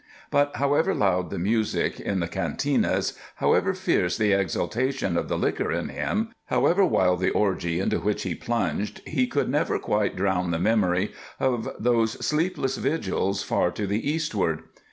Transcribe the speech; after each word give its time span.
But 0.31 0.55
however 0.55 0.95
loud 0.95 1.29
the 1.29 1.37
music 1.37 1.99
in 1.99 2.21
the 2.21 2.27
cantinas, 2.27 3.15
however 3.35 3.75
fierce 3.75 4.17
the 4.17 4.31
exaltation 4.33 5.15
of 5.15 5.27
the 5.27 5.37
liquor 5.37 5.71
in 5.71 5.89
him, 5.89 6.33
however 6.47 6.83
wild 6.83 7.19
the 7.19 7.29
orgy 7.29 7.79
into 7.79 7.99
which 7.99 8.23
he 8.23 8.33
plunged, 8.33 9.03
he 9.05 9.27
could 9.27 9.47
never 9.47 9.77
quite 9.77 10.15
drown 10.15 10.49
the 10.49 10.57
memory 10.57 11.11
of 11.39 11.69
those 11.77 12.13
sleepless 12.13 12.77
vigils 12.77 13.43
far 13.43 13.69
to 13.69 13.85
the 13.85 14.09
eastward. 14.09 14.63